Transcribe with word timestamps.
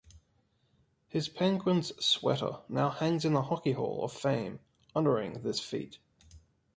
His 1.09 1.29
Penguins 1.29 1.91
sweater 2.03 2.61
now 2.67 2.89
hangs 2.89 3.23
in 3.23 3.33
the 3.33 3.43
Hockey 3.43 3.73
Hall 3.73 4.03
of 4.03 4.11
Fame 4.11 4.59
honouring 4.95 5.43
this 5.43 5.59
feat. 5.59 5.99